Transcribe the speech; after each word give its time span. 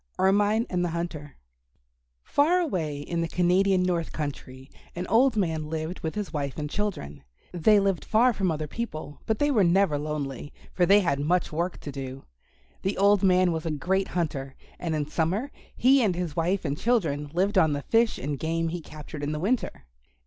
ERMINE 0.17 0.65
AND 0.67 0.83
THE 0.83 0.89
HUNTER 0.97 1.35
Far 2.23 2.57
away 2.57 3.01
in 3.01 3.21
the 3.21 3.27
Canadian 3.27 3.83
North 3.83 4.11
Country 4.11 4.67
an 4.95 5.05
old 5.05 5.35
man 5.37 5.69
lived 5.69 5.99
with 5.99 6.15
his 6.15 6.33
wife 6.33 6.57
and 6.57 6.67
children. 6.67 7.23
They 7.51 7.79
lived 7.79 8.03
far 8.03 8.33
from 8.33 8.49
other 8.49 8.65
people, 8.65 9.21
but 9.27 9.37
they 9.37 9.51
were 9.51 9.63
never 9.63 9.99
lonely, 9.99 10.51
for 10.73 10.87
they 10.87 11.01
had 11.01 11.19
much 11.19 11.51
work 11.51 11.79
to 11.81 11.91
do. 11.91 12.25
The 12.81 12.97
old 12.97 13.21
man 13.21 13.51
was 13.51 13.67
a 13.67 13.69
great 13.69 14.07
hunter, 14.07 14.55
and 14.79 14.95
in 14.95 15.05
summer 15.07 15.51
he 15.75 16.01
and 16.01 16.15
his 16.15 16.35
wife 16.35 16.65
and 16.65 16.75
children 16.75 17.29
lived 17.31 17.59
on 17.59 17.73
the 17.73 17.83
fish 17.83 18.17
and 18.17 18.39
game 18.39 18.69
he 18.69 18.81
captured 18.81 19.21
in 19.21 19.33
the 19.33 19.39
winter. 19.39 19.85